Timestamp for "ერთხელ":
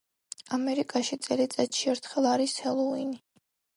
1.93-2.31